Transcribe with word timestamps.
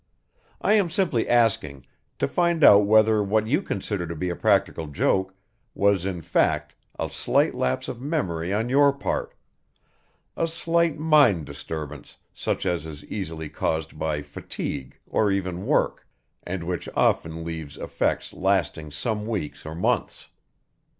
I 0.61 0.73
am 0.73 0.89
simply 0.89 1.29
asking, 1.29 1.85
to 2.17 2.27
find 2.27 2.63
out 2.63 2.87
whether 2.87 3.21
what 3.21 3.45
you 3.45 3.61
consider 3.61 4.07
to 4.07 4.15
be 4.15 4.31
a 4.31 4.35
practical 4.35 4.87
joke 4.87 5.35
was 5.75 6.07
in 6.07 6.21
fact 6.21 6.73
a 6.97 7.07
slight 7.07 7.53
lapse 7.53 7.87
of 7.87 8.01
memory 8.01 8.51
on 8.51 8.67
your 8.67 8.93
part, 8.93 9.35
a 10.35 10.47
slight 10.47 10.97
mind 10.97 11.45
disturbance 11.45 12.17
such 12.33 12.65
as 12.65 12.87
is 12.87 13.05
easily 13.05 13.47
caused 13.47 13.99
by 13.99 14.23
fatigue 14.23 14.97
or 15.05 15.31
even 15.31 15.67
work, 15.67 16.07
and 16.47 16.63
which 16.63 16.89
often 16.95 17.43
leaves 17.45 17.77
effects 17.77 18.33
lasting 18.33 18.89
some 18.89 19.27
weeks 19.27 19.67
or 19.67 19.75
months. 19.75 20.29